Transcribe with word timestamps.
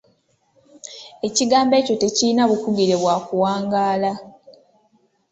Ekigambo 1.27 1.73
ekyo 1.77 1.95
tekirina 2.01 2.43
bukugire 2.49 2.95
bwa 3.01 3.15
kuwangaala. 3.25 4.11